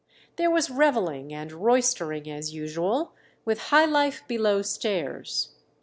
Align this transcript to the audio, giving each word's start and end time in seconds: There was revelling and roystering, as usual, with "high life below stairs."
There 0.37 0.49
was 0.49 0.71
revelling 0.71 1.31
and 1.31 1.51
roystering, 1.51 2.27
as 2.27 2.55
usual, 2.55 3.13
with 3.45 3.65
"high 3.69 3.85
life 3.85 4.23
below 4.27 4.63
stairs." 4.63 5.49